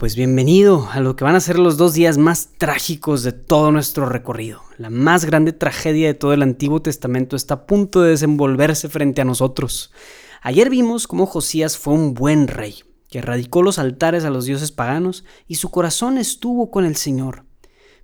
[0.00, 3.70] Pues bienvenido a lo que van a ser los dos días más trágicos de todo
[3.70, 4.62] nuestro recorrido.
[4.78, 9.20] La más grande tragedia de todo el Antiguo Testamento está a punto de desenvolverse frente
[9.20, 9.92] a nosotros.
[10.40, 12.76] Ayer vimos cómo Josías fue un buen rey,
[13.10, 17.44] que erradicó los altares a los dioses paganos y su corazón estuvo con el Señor.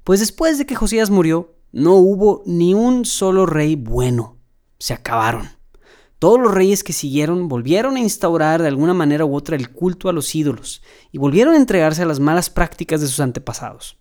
[0.05, 4.37] Pues después de que Josías murió, no hubo ni un solo rey bueno.
[4.79, 5.56] Se acabaron.
[6.19, 10.09] Todos los reyes que siguieron volvieron a instaurar de alguna manera u otra el culto
[10.09, 13.99] a los ídolos y volvieron a entregarse a las malas prácticas de sus antepasados.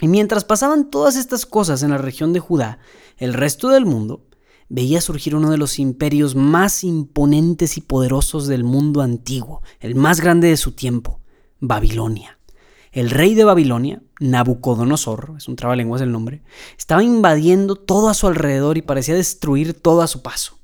[0.00, 2.78] Y mientras pasaban todas estas cosas en la región de Judá,
[3.16, 4.28] el resto del mundo
[4.68, 10.20] veía surgir uno de los imperios más imponentes y poderosos del mundo antiguo, el más
[10.20, 11.20] grande de su tiempo,
[11.58, 12.38] Babilonia.
[12.92, 16.42] El rey de Babilonia, Nabucodonosor, es un trabalenguas el nombre,
[16.78, 20.57] estaba invadiendo todo a su alrededor y parecía destruir todo a su paso.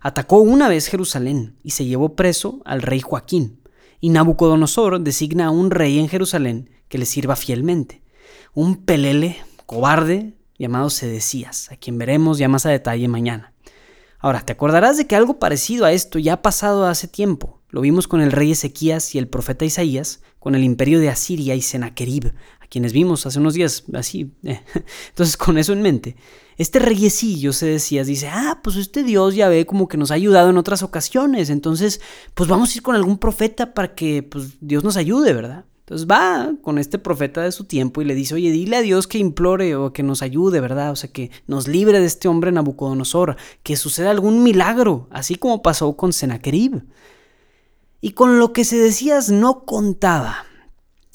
[0.00, 3.60] Atacó una vez Jerusalén y se llevó preso al rey Joaquín,
[4.00, 8.02] y Nabucodonosor designa a un rey en Jerusalén que le sirva fielmente.
[8.54, 13.52] Un pelele cobarde llamado Sedecías, a quien veremos ya más a detalle mañana.
[14.18, 17.60] Ahora, te acordarás de que algo parecido a esto ya ha pasado hace tiempo.
[17.70, 21.54] Lo vimos con el rey Ezequías y el profeta Isaías, con el imperio de Asiria
[21.54, 24.32] y Sennacherib, a quienes vimos hace unos días así.
[24.44, 24.60] Eh.
[25.08, 26.16] Entonces, con eso en mente,
[26.56, 30.14] este reyecillo se decía, dice, ah, pues este Dios ya ve como que nos ha
[30.14, 32.00] ayudado en otras ocasiones, entonces,
[32.34, 35.64] pues vamos a ir con algún profeta para que pues, Dios nos ayude, ¿verdad?
[35.88, 39.06] Entonces va con este profeta de su tiempo y le dice, oye, dile a Dios
[39.06, 40.90] que implore o que nos ayude, ¿verdad?
[40.90, 45.62] O sea, que nos libre de este hombre Nabucodonosor, que suceda algún milagro, así como
[45.62, 46.82] pasó con Sennacherib.
[48.02, 50.44] Y con lo que se decías no contaba,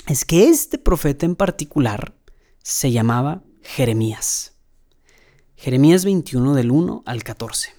[0.08, 2.14] es que este profeta en particular
[2.62, 4.53] se llamaba Jeremías.
[5.56, 7.69] Jeremías 21 del 1 al 14.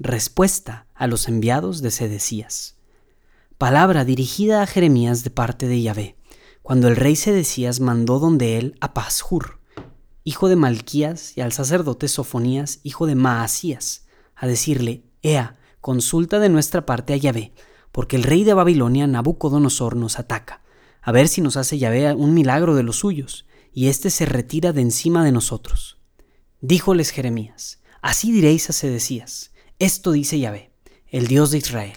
[0.00, 2.76] Respuesta a los enviados de Sedecías.
[3.58, 6.16] Palabra dirigida a Jeremías de parte de Yahvé
[6.62, 9.58] cuando el rey Sedecías mandó donde él a Pashur,
[10.22, 14.06] hijo de Malquías, y al sacerdote Sofonías, hijo de Maasías,
[14.36, 17.54] a decirle, Ea, consulta de nuestra parte a Yahvé,
[17.90, 20.60] porque el rey de Babilonia, Nabucodonosor, nos ataca,
[21.08, 24.74] a ver si nos hace Yahvé un milagro de los suyos, y éste se retira
[24.74, 25.96] de encima de nosotros.
[26.60, 30.70] Díjoles Jeremías, así diréis a Sedecías, esto dice Yahvé,
[31.08, 31.96] el Dios de Israel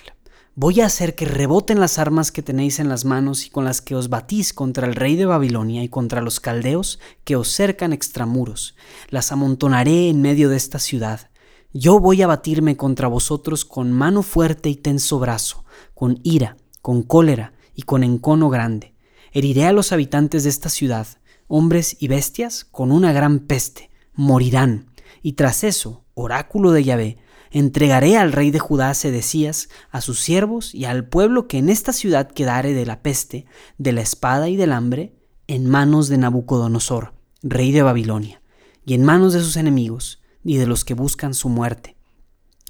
[0.55, 3.81] voy a hacer que reboten las armas que tenéis en las manos y con las
[3.81, 7.91] que os batís contra el rey de Babilonia y contra los caldeos que os cercan
[7.91, 8.75] extramuros.
[9.09, 11.31] Las amontonaré en medio de esta ciudad.
[11.73, 17.03] Yo voy a batirme contra vosotros con mano fuerte y tenso brazo, con ira, con
[17.03, 18.90] cólera y con encono grande.
[19.31, 21.07] Heriré a los habitantes de esta ciudad,
[21.47, 23.89] hombres y bestias, con una gran peste.
[24.13, 24.91] Morirán.
[25.21, 27.17] Y tras eso, oráculo de Yahvé,
[27.51, 31.93] entregaré al rey de Judá Sedecías, a sus siervos y al pueblo que en esta
[31.93, 33.45] ciudad quedare de la peste,
[33.77, 35.15] de la espada y del hambre,
[35.47, 38.41] en manos de Nabucodonosor, rey de Babilonia,
[38.85, 41.97] y en manos de sus enemigos y de los que buscan su muerte.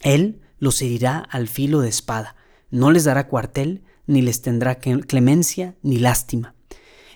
[0.02, 2.36] Él los herirá al filo de espada,
[2.70, 6.54] no les dará cuartel, ni les tendrá clemencia ni lástima.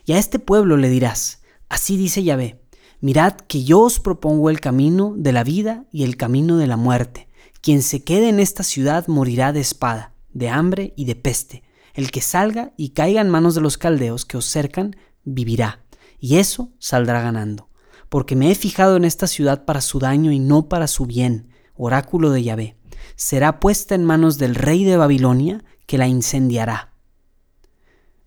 [0.06, 2.62] Y a este pueblo le dirás, así dice Yahvé,
[3.02, 6.78] mirad que yo os propongo el camino de la vida y el camino de la
[6.78, 7.28] muerte.
[7.62, 11.64] Quien se quede en esta ciudad morirá de espada, de hambre y de peste.
[11.94, 15.84] El que salga y caiga en manos de los caldeos que os cercan, vivirá,
[16.20, 17.70] y eso saldrá ganando.
[18.10, 21.50] Porque me he fijado en esta ciudad para su daño y no para su bien,
[21.74, 22.78] oráculo de Yahvé.
[23.16, 26.94] Será puesta en manos del rey de Babilonia, que la incendiará.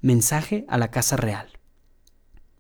[0.01, 1.59] Mensaje a la casa real.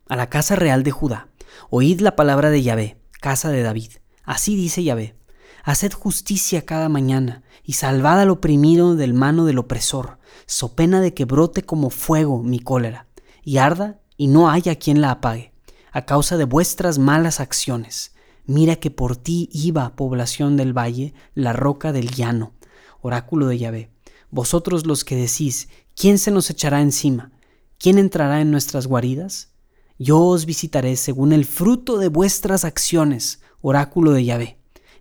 [0.08, 1.28] A la casa real de Judá,
[1.70, 3.92] oíd la palabra de Yahvé, casa de David.
[4.24, 5.18] Así dice Yahvé,
[5.64, 11.12] Haced justicia cada mañana y salvad al oprimido del mano del opresor, so pena de
[11.12, 13.06] que brote como fuego mi cólera,
[13.42, 15.52] y arda y no haya quien la apague,
[15.92, 18.14] a causa de vuestras malas acciones.
[18.46, 22.54] Mira que por ti iba, población del valle, la roca del llano.
[23.02, 23.90] Oráculo de Yahvé.
[24.30, 27.32] Vosotros los que decís, ¿quién se nos echará encima?
[27.78, 29.50] ¿Quién entrará en nuestras guaridas?
[29.98, 34.58] Yo os visitaré según el fruto de vuestras acciones, oráculo de Yahvé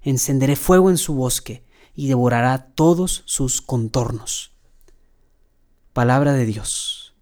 [0.09, 1.63] encenderé fuego en su bosque
[1.95, 4.53] y devorará todos sus contornos.
[5.93, 7.15] Palabra de Dios.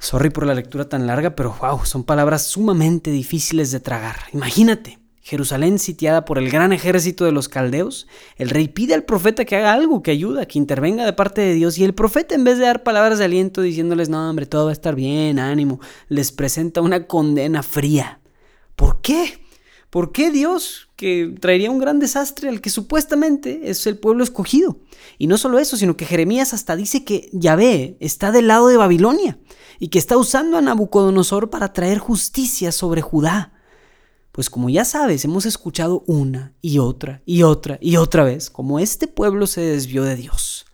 [0.00, 4.16] Sorry por la lectura tan larga, pero wow, son palabras sumamente difíciles de tragar.
[4.32, 9.44] Imagínate, Jerusalén sitiada por el gran ejército de los caldeos, el rey pide al profeta
[9.44, 12.44] que haga algo, que ayuda, que intervenga de parte de Dios, y el profeta en
[12.44, 15.80] vez de dar palabras de aliento diciéndoles, no hombre, todo va a estar bien, ánimo,
[16.08, 18.22] les presenta una condena fría.
[18.74, 19.44] ¿Por qué?
[19.90, 24.80] ¿Por qué Dios, que traería un gran desastre al que supuestamente es el pueblo escogido?
[25.18, 28.78] Y no solo eso, sino que Jeremías hasta dice que Yahvé está del lado de
[28.78, 29.38] Babilonia
[29.78, 33.57] y que está usando a Nabucodonosor para traer justicia sobre Judá.
[34.38, 38.78] Pues como ya sabes, hemos escuchado una y otra y otra y otra vez cómo
[38.78, 40.64] este pueblo se desvió de Dios.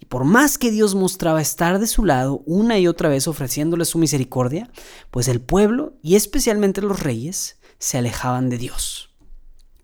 [0.00, 3.84] Y por más que Dios mostraba estar de su lado una y otra vez ofreciéndole
[3.84, 4.72] su misericordia,
[5.12, 9.14] pues el pueblo, y especialmente los reyes, se alejaban de Dios.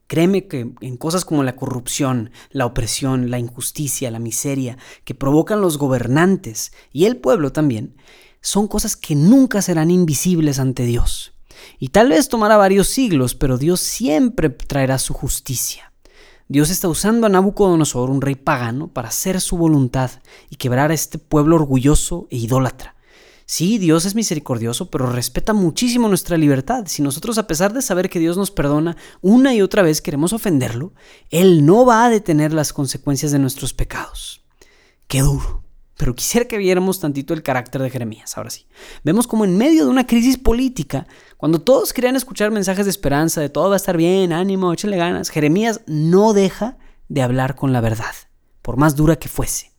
[0.08, 5.60] Créeme que en cosas como la corrupción, la opresión, la injusticia, la miseria que provocan
[5.60, 7.94] los gobernantes y el pueblo también,
[8.40, 11.37] son cosas que nunca serán invisibles ante Dios.
[11.78, 15.92] Y tal vez tomará varios siglos, pero Dios siempre traerá su justicia.
[16.48, 20.10] Dios está usando a Nabucodonosor, un rey pagano, para hacer su voluntad
[20.48, 22.94] y quebrar a este pueblo orgulloso e idólatra.
[23.44, 26.84] Sí, Dios es misericordioso, pero respeta muchísimo nuestra libertad.
[26.86, 30.32] Si nosotros, a pesar de saber que Dios nos perdona, una y otra vez queremos
[30.32, 30.92] ofenderlo,
[31.30, 34.42] Él no va a detener las consecuencias de nuestros pecados.
[35.06, 35.67] Qué duro.
[35.98, 38.66] Pero quisiera que viéramos tantito el carácter de Jeremías, ahora sí.
[39.02, 43.40] Vemos como en medio de una crisis política, cuando todos querían escuchar mensajes de esperanza,
[43.40, 46.78] de todo va a estar bien, ánimo, échale ganas, Jeremías no deja
[47.08, 48.14] de hablar con la verdad,
[48.62, 49.72] por más dura que fuese.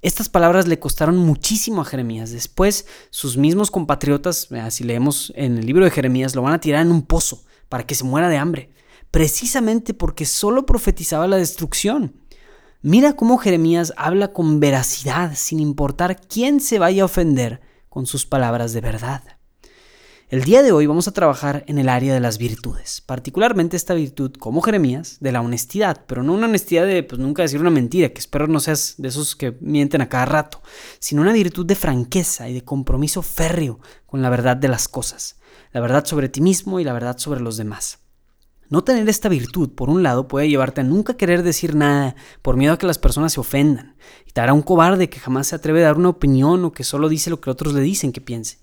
[0.00, 2.30] Estas palabras le costaron muchísimo a Jeremías.
[2.30, 6.80] Después, sus mismos compatriotas, si leemos en el libro de Jeremías, lo van a tirar
[6.80, 8.70] en un pozo para que se muera de hambre,
[9.10, 12.17] precisamente porque solo profetizaba la destrucción.
[12.80, 18.24] Mira cómo Jeremías habla con veracidad, sin importar quién se vaya a ofender con sus
[18.24, 19.24] palabras de verdad.
[20.28, 23.94] El día de hoy vamos a trabajar en el área de las virtudes, particularmente esta
[23.94, 27.70] virtud, como Jeremías, de la honestidad, pero no una honestidad de pues, nunca decir una
[27.70, 30.62] mentira, que espero no seas de esos que mienten a cada rato,
[31.00, 35.40] sino una virtud de franqueza y de compromiso férreo con la verdad de las cosas,
[35.72, 37.98] la verdad sobre ti mismo y la verdad sobre los demás.
[38.70, 42.56] No tener esta virtud, por un lado, puede llevarte a nunca querer decir nada por
[42.56, 45.56] miedo a que las personas se ofendan, y te hará un cobarde que jamás se
[45.56, 48.20] atreve a dar una opinión o que solo dice lo que otros le dicen que
[48.20, 48.58] piense.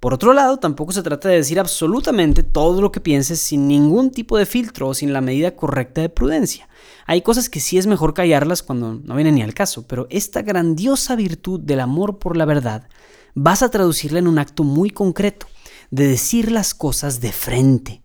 [0.00, 4.10] Por otro lado, tampoco se trata de decir absolutamente todo lo que pienses sin ningún
[4.10, 6.68] tipo de filtro o sin la medida correcta de prudencia.
[7.06, 10.42] Hay cosas que sí es mejor callarlas cuando no viene ni al caso, pero esta
[10.42, 12.86] grandiosa virtud del amor por la verdad
[13.34, 15.46] vas a traducirla en un acto muy concreto,
[15.90, 18.03] de decir las cosas de frente,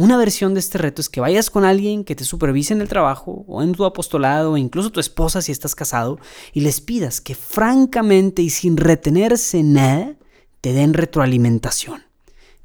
[0.00, 2.88] una versión de este reto es que vayas con alguien que te supervise en el
[2.88, 6.20] trabajo o en tu apostolado o incluso tu esposa si estás casado
[6.52, 10.14] y les pidas que francamente y sin retenerse nada
[10.60, 12.04] te den retroalimentación.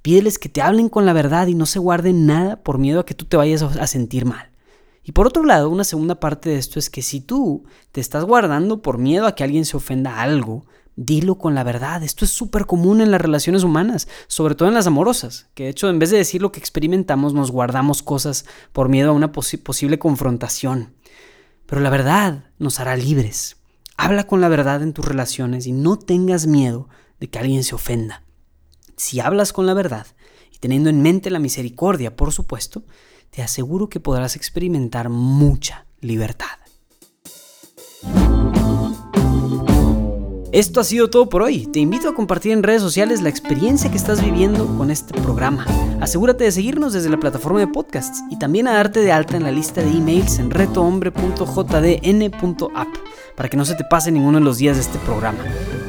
[0.03, 3.05] Pídeles que te hablen con la verdad y no se guarden nada por miedo a
[3.07, 4.51] que tú te vayas a sentir mal.
[5.03, 8.25] Y por otro lado, una segunda parte de esto es que si tú te estás
[8.25, 12.03] guardando por miedo a que alguien se ofenda a algo, Dilo con la verdad.
[12.03, 15.69] Esto es súper común en las relaciones humanas, sobre todo en las amorosas, que de
[15.69, 19.31] hecho en vez de decir lo que experimentamos nos guardamos cosas por miedo a una
[19.31, 20.93] posible confrontación.
[21.65, 23.57] Pero la verdad nos hará libres.
[23.97, 27.75] Habla con la verdad en tus relaciones y no tengas miedo de que alguien se
[27.75, 28.23] ofenda.
[28.97, 30.07] Si hablas con la verdad
[30.51, 32.83] y teniendo en mente la misericordia, por supuesto,
[33.31, 36.59] te aseguro que podrás experimentar mucha libertad.
[40.53, 41.65] Esto ha sido todo por hoy.
[41.65, 45.65] Te invito a compartir en redes sociales la experiencia que estás viviendo con este programa.
[45.99, 49.41] Asegúrate de seguirnos desde la plataforma de podcasts y también a darte de alta en
[49.41, 52.87] la lista de emails en retohombre.jdn.app
[53.35, 55.39] para que no se te pase ninguno de los días de este programa.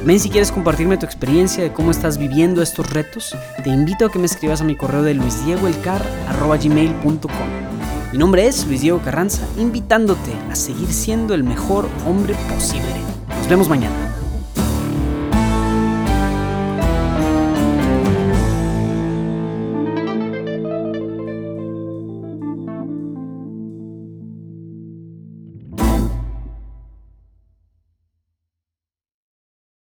[0.03, 4.11] Ven si quieres compartirme tu experiencia de cómo estás viviendo estos retos, te invito a
[4.11, 7.47] que me escribas a mi correo de luisdiegoelcar.gmail.com.
[8.11, 12.95] Mi nombre es Luis Diego Carranza, invitándote a seguir siendo el mejor hombre posible.
[13.29, 14.14] Nos vemos mañana.